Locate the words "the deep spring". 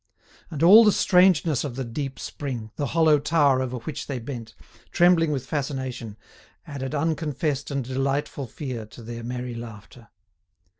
1.75-2.71